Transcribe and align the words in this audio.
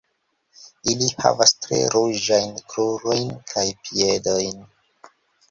Ili 0.93 1.09
havas 1.23 1.53
tre 1.65 1.81
ruĝajn 1.97 2.57
krurojn 2.73 3.31
kaj 3.53 3.67
piedojn. 3.85 4.67